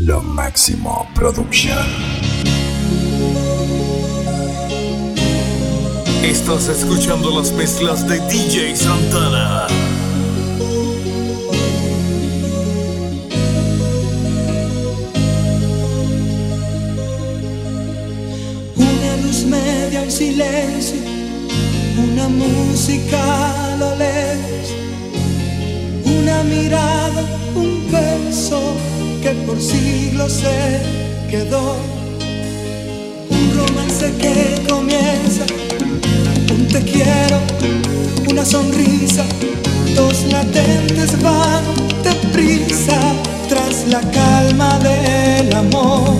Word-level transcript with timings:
Lo 0.00 0.22
máximo 0.22 1.08
Production. 1.12 1.76
Estás 6.22 6.68
escuchando 6.68 7.36
las 7.36 7.50
mezclas 7.50 8.06
de 8.06 8.20
DJ 8.28 8.76
Santana. 8.76 9.66
Una 18.76 19.16
luz 19.24 19.44
media 19.46 20.04
en 20.04 20.12
silencio, 20.12 21.00
una 21.98 22.28
música 22.28 23.72
a 23.72 23.76
lo 23.78 23.96
lejos, 23.96 24.74
una 26.04 26.44
mirada, 26.44 27.24
un 27.56 27.90
beso 27.90 28.87
que 29.22 29.30
por 29.46 29.60
siglos 29.60 30.32
se 30.32 30.80
quedó. 31.30 31.76
Un 33.30 33.58
romance 33.58 34.12
que 34.18 34.62
comienza, 34.68 35.44
un 36.52 36.66
te 36.68 36.82
quiero, 36.82 37.38
una 38.28 38.44
sonrisa, 38.44 39.24
dos 39.94 40.24
latentes 40.30 41.20
van 41.22 41.64
deprisa 42.02 42.98
tras 43.48 43.86
la 43.88 44.00
calma 44.00 44.78
del 44.78 45.52
amor. 45.54 46.16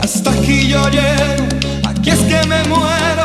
Hasta 0.00 0.30
aquí 0.30 0.68
yo 0.68 0.88
llego, 0.88 1.44
aquí 1.84 2.10
es 2.10 2.20
que 2.20 2.46
me 2.46 2.62
muero, 2.64 3.17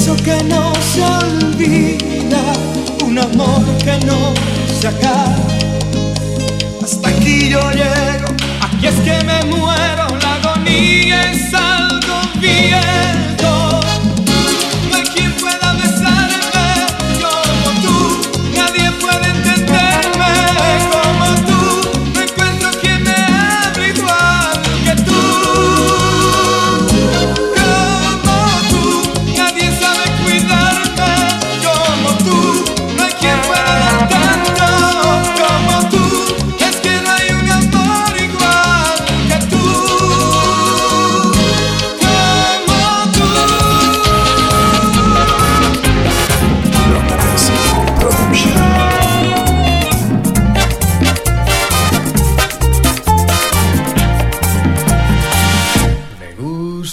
beso 0.00 0.16
que 0.16 0.42
no 0.44 0.72
se 0.92 1.02
olvida, 1.02 2.42
un 3.04 3.18
amor 3.18 3.62
que 3.84 3.98
no 4.06 4.32
se 4.80 4.88
acaba. 4.88 5.36
Hasta 6.82 7.08
aquí 7.08 7.50
yo 7.50 7.60
llego, 7.70 8.28
aquí 8.62 8.86
es 8.86 8.94
que 9.00 9.22
me 9.24 9.44
muero, 9.44 9.99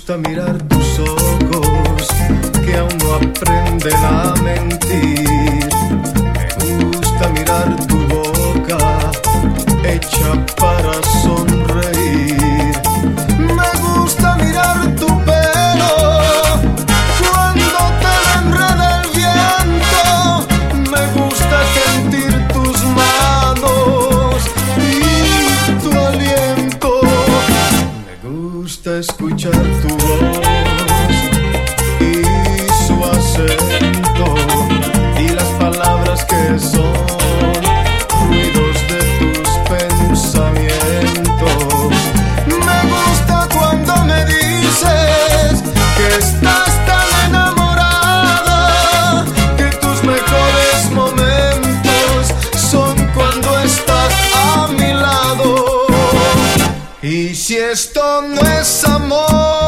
gusta 0.08 0.30
mirar 0.30 0.58
tus 0.70 1.00
ojos 1.00 2.08
que 2.64 2.78
aún 2.78 2.98
no 3.00 3.16
aprenden 3.16 3.96
a 4.06 4.34
mentir. 4.42 5.68
Me 6.34 6.86
gusta 6.86 7.28
mirar 7.34 7.76
tu 7.88 7.98
boca 8.08 8.78
hecha 9.84 10.46
para 10.56 10.94
sonreír. 11.24 12.72
Me 13.38 13.70
gusta 13.82 14.36
mirar 14.38 14.96
tu 14.96 15.08
pelo 15.26 15.96
cuando 17.20 17.80
te 18.00 18.16
enreda 18.40 19.02
el 19.02 19.10
viento. 19.20 20.04
Me 20.90 21.04
gusta 21.20 21.58
sentir 21.76 22.48
tus 22.54 22.82
manos 22.96 24.40
y 24.78 24.90
tu 25.82 25.92
aliento. 26.00 26.92
Me 28.06 28.30
gusta 28.30 29.00
escuchar 29.00 29.64
tu 29.82 29.97
no 58.22 58.42
es 58.42 58.84
amor, 58.86 59.67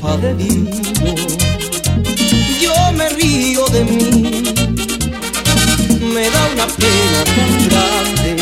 copa 0.00 0.16
de 0.18 0.34
vino. 0.34 0.70
Yo 2.60 2.92
me 2.92 3.08
río 3.10 3.64
de 3.66 3.84
mí, 3.84 4.42
me 6.14 6.30
da 6.30 6.48
una 6.52 6.66
pena 6.66 7.24
tan 7.36 7.68
grande 7.68 8.36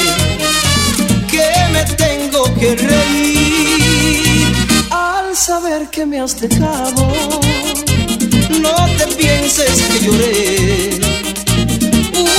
que 1.31 1.49
me 1.73 1.85
tengo 1.97 2.43
que 2.55 2.77
reír 2.77 4.47
al 4.91 5.37
saber 5.37 5.89
que 5.91 6.07
me 6.07 6.21
has 6.21 6.41
dejado. 6.41 7.13
No 8.61 8.75
te 8.99 9.07
pienses 9.17 9.83
que 9.83 10.01
lloré 10.05 11.01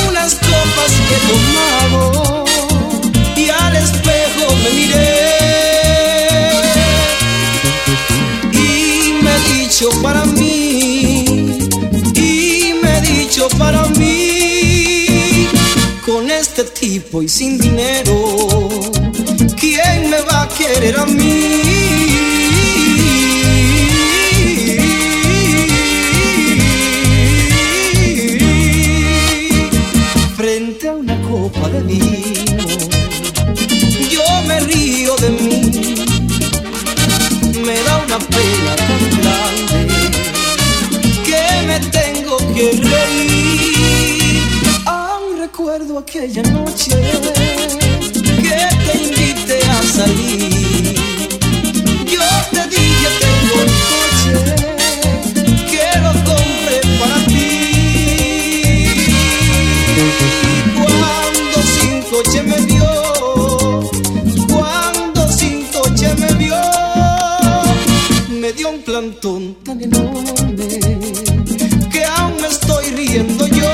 unas 0.10 0.36
copas 0.36 0.92
que 1.07 1.16
he 1.16 1.21
tomado 1.33 2.45
y 3.36 3.50
al 3.50 3.75
espejo 3.75 4.56
me 4.63 4.69
miré 4.71 5.69
dicho 9.69 9.89
para 10.01 10.25
mí 10.25 11.24
y 12.16 12.74
me 12.81 12.98
he 12.98 13.01
dicho 13.01 13.48
para 13.50 13.86
mí. 13.89 15.48
Con 16.04 16.31
este 16.31 16.63
tipo 16.63 17.21
y 17.21 17.30
sin 17.30 17.60
dinero 17.60 18.39
quién 19.60 20.10
me 20.10 20.21
va 20.21 20.42
a 20.42 20.50
querer 20.50 20.98
a 20.98 21.06
mí 21.06 21.69
que 42.59 42.71
reír. 42.71 44.44
Aún 44.85 45.39
recuerdo 45.39 45.97
aquella 45.97 46.44
noche 46.44 46.91
que 48.45 48.61
te 48.85 48.94
invité 49.06 49.59
a 49.77 49.81
salir. 49.97 50.95
Yo 52.13 52.27
te 52.53 52.61
dije 52.75 53.09
tengo 53.23 53.56
un 53.63 53.71
coche 53.91 54.33
que 55.71 55.85
lo 56.03 56.11
compré 56.29 56.79
para 57.00 57.19
ti. 57.31 57.53
Cuando 60.81 61.57
sin 61.75 61.95
coche 62.11 62.39
me 62.44 62.59
vio, 62.71 62.91
cuando 64.53 65.19
sin 65.31 65.57
coche 65.75 66.07
me 66.21 66.31
vio, 66.33 66.61
me 68.41 68.50
dio 68.51 68.69
un 68.69 68.79
plantón 68.81 69.56
tan 69.63 69.81
enorme 69.81 70.67
que 71.57 71.78
aún 72.17 72.35
me 72.41 72.47
estoy 72.47 72.85
riendo 72.91 73.47
yo. 73.47 73.69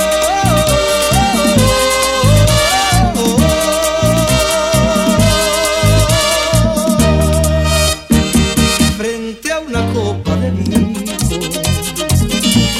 Frente 8.97 9.51
a 9.51 9.59
una 9.59 9.81
copa 9.93 10.35
de 10.37 10.51
vino, 10.51 10.93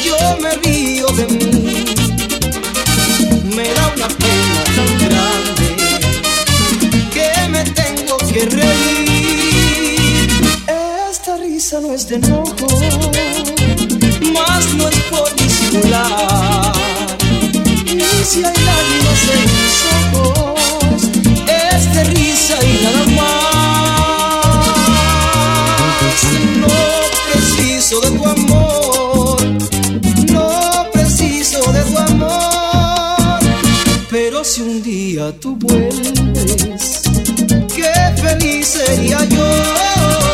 yo 0.05 0.17
me 0.41 0.51
río 0.63 1.07
de 1.07 1.25
mí, 1.27 1.85
me 3.55 3.67
da 3.73 3.87
una 3.95 4.07
pena 4.07 4.63
tan 4.75 4.91
grande 5.05 5.67
que 7.13 7.29
me 7.49 7.63
tengo 7.81 8.17
que 8.17 8.45
reír. 8.45 10.29
Esta 11.11 11.37
risa 11.37 11.79
no 11.81 11.93
es 11.93 12.07
de 12.07 12.15
enojo, 12.15 12.67
si 18.25 18.43
hay 18.43 18.55
lágrimas 18.65 19.21
en 19.35 19.43
mis 19.55 19.77
ojos, 20.13 20.99
es 21.47 21.81
de 21.93 22.03
risa 22.05 22.57
y 22.65 22.83
nada 22.83 23.05
más. 23.17 23.45
No 26.57 26.77
preciso 27.31 28.01
de 28.01 28.09
tu 28.17 28.25
amor, 28.25 29.37
no 30.31 30.49
preciso 30.91 31.71
de 31.71 31.81
tu 31.83 31.97
amor. 31.97 33.39
Pero 34.09 34.43
si 34.43 34.61
un 34.61 34.81
día 34.81 35.31
tú 35.39 35.55
vuelves, 35.57 37.01
qué 37.75 37.93
feliz 38.21 38.67
sería 38.67 39.23
yo. 39.25 40.24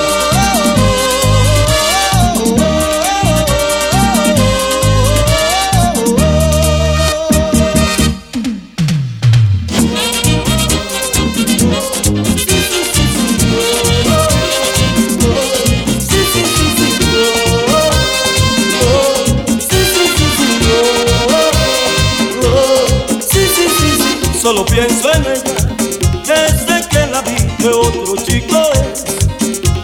Solo 24.51 24.65
pienso 24.65 25.09
en 25.13 25.21
ella 25.27 25.55
desde 26.27 26.89
que 26.89 27.07
la 27.07 27.21
vi 27.21 27.37
que 27.55 27.69
otro 27.69 28.17
chico 28.17 28.61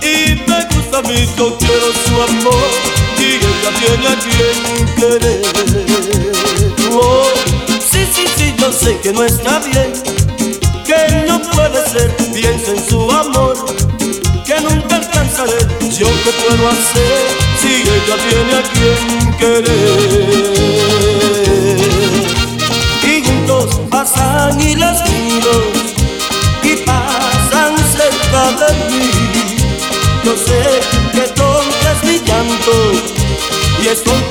y 0.01 0.35
me 0.45 0.65
gusta 0.75 0.97
a 0.97 1.01
mí, 1.03 1.25
yo 1.37 1.57
quiero 1.57 1.93
su 2.05 2.21
amor 2.21 2.67
y 3.17 3.35
ella 3.35 3.71
tiene 3.79 4.07
a 4.09 4.15
quien 4.19 4.95
querer. 4.97 5.41
Oh, 6.91 7.23
sí, 7.79 7.99
sí, 8.13 8.25
sí, 8.35 8.53
yo 8.59 8.73
sé 8.73 8.99
que 8.99 9.13
no 9.13 9.23
está 9.23 9.59
bien, 9.59 9.93
que 10.85 11.25
no 11.29 11.41
puede 11.51 11.89
ser, 11.89 12.13
piensa 12.33 12.71
en 12.71 12.89
su 12.89 13.09
amor, 13.09 13.55
que 14.45 14.59
nunca 14.59 14.97
alcanzaré. 14.97 15.59
Yo 15.97 16.07
qué 16.07 16.31
puedo 16.45 16.67
hacer 16.67 17.25
si 17.61 17.83
ella 17.83 18.17
tiene 18.27 18.53
a 18.53 18.63
quien 18.73 19.33
querer 19.37 20.56
y 33.87 34.26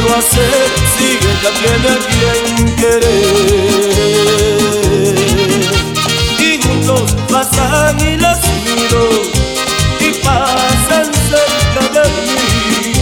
puedo 0.00 0.16
hacer 0.16 0.68
si 0.96 1.04
ella 1.28 1.50
tiene 1.60 1.88
a 1.88 1.98
quien 2.10 2.76
querer. 2.76 4.30
Y 6.38 6.42
juntos 6.62 7.14
pasan 7.30 7.96
y 8.00 8.16
las 8.16 8.40
miro 8.64 9.04
y 10.00 10.12
pasan 10.24 11.06
cerca 11.30 11.82
de 11.94 12.04
mí. 12.08 12.92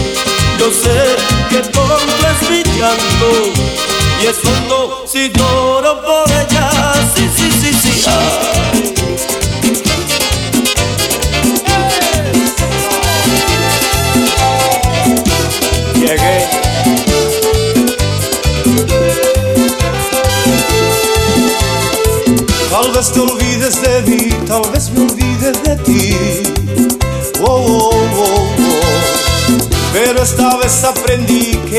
Yo 0.59 0.67
sé 0.71 0.99
que 1.49 1.59
tonto 1.69 2.27
es 2.31 2.39
mi 2.49 2.61
llanto 2.63 3.29
y 4.21 4.23
es 4.27 4.37
tonto 4.41 5.03
si 5.07 5.21
lloro 5.31 5.91
por 6.01 6.31
ella. 6.31 6.58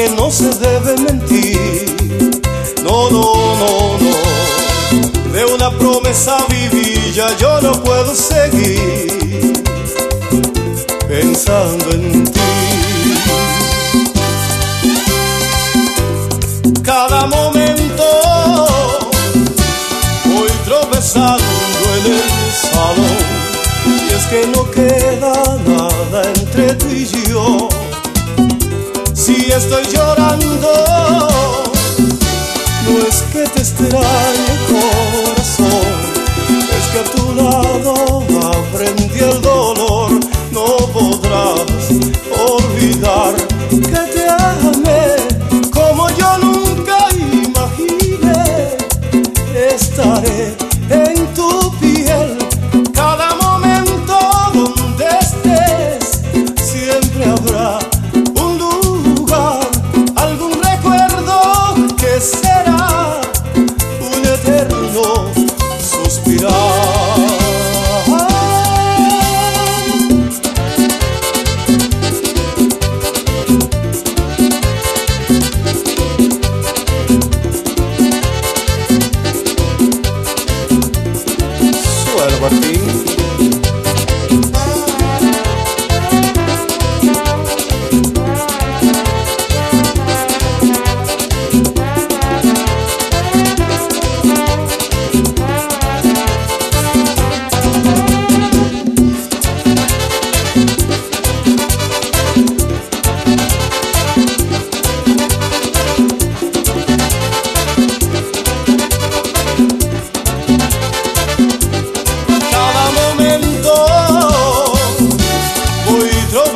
Que 0.00 0.08
no 0.16 0.30
se 0.30 0.48
debe 0.54 0.96
mentir. 0.96 1.58
No, 2.82 3.10
no, 3.10 3.34
no, 3.60 3.98
no. 4.04 5.32
De 5.34 5.44
una 5.44 5.70
promesa 5.70 6.38
viví, 6.48 7.12
ya 7.12 7.36
yo 7.36 7.60
no 7.60 7.72
puedo 7.82 8.14
seguir 8.14 9.52
pensando 11.06 11.90
en 11.90 12.24
ti. 12.24 12.40
cada 16.82 17.26
momento 17.26 18.04
voy 20.24 20.50
tropezando 20.64 21.84
en 21.96 22.12
el 22.12 22.52
salón 22.72 23.22
y 24.08 24.14
es 24.14 24.24
que 24.30 24.46
no 24.54 24.70
queda 24.70 25.34
nada 25.66 26.22
entre 26.34 26.74
tú 26.74 26.86
y 26.88 27.06
yo. 27.28 27.79
Si 29.50 29.56
estoy 29.56 29.82
llorando, 29.92 31.26
no 32.88 32.98
es 33.08 33.22
que 33.32 33.42
te 33.48 33.62
extrañe 33.62 34.89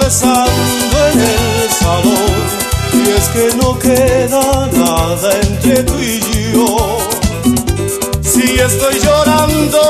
voy 0.05 0.11
tropezando 0.11 1.07
en 1.13 1.21
el 1.21 1.71
salón. 1.71 2.65
Y 2.93 3.11
es 3.11 3.29
que 3.29 3.57
no 3.57 3.79
queda 3.79 4.69
nada 4.73 5.41
entre 5.43 5.83
tú 5.83 5.95
y 5.99 6.21
yo. 6.53 6.99
Si 8.23 8.59
estoy 8.59 9.01
llorando, 9.01 9.81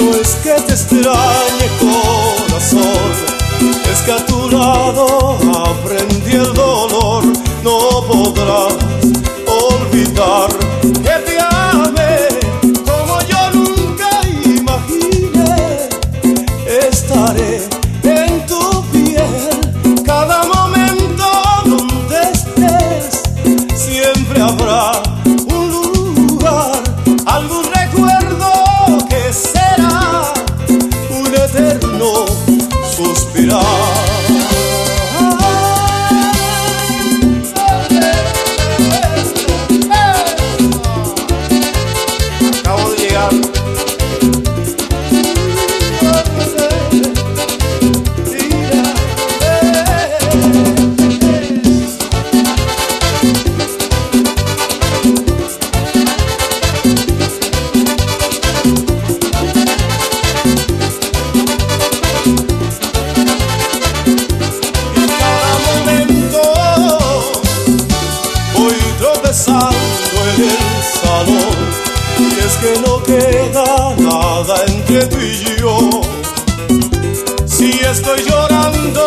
no 0.00 0.10
es 0.20 0.28
que 0.42 0.60
te 0.62 0.72
extrañe 0.72 1.68
corazón, 1.80 3.12
es 3.90 3.98
que 4.00 4.12
a 4.12 4.26
tu 4.26 4.50
lado 4.50 5.38
aprendí 5.66 6.32
el 6.32 6.54
dolor, 6.54 7.24
no 7.62 8.04
podrás 8.06 9.07
tropezando 69.28 69.76
en 70.36 70.42
el 70.42 70.56
salón 71.02 71.56
y 72.18 72.38
es 72.46 72.56
que 72.56 72.80
no 72.80 73.02
queda 73.02 73.94
nada 73.98 74.64
entre 74.66 75.06
tú 75.06 75.18
y 75.18 75.60
yo. 75.60 76.00
Si 77.46 77.70
estoy 77.80 78.24
llorando, 78.24 79.06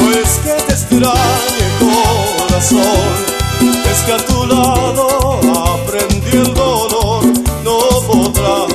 no 0.00 0.10
es 0.12 0.30
que 0.42 0.52
te 0.66 0.72
extrañe 0.72 1.66
corazón, 1.80 3.10
es 3.90 3.98
que 4.06 4.12
a 4.12 4.24
tu 4.24 4.46
lado 4.46 5.40
aprendí 5.74 6.30
el 6.32 6.54
dolor, 6.54 7.24
no 7.62 7.78
podrás 8.06 8.72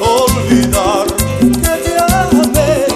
olvidar 0.00 1.06
que 1.40 1.74
te 1.84 1.96
amé 2.02 2.86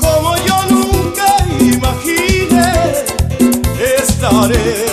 como 0.00 0.36
yo 0.36 0.56
nunca 0.68 1.26
imaginé. 1.60 3.04
Estaré 3.98 4.83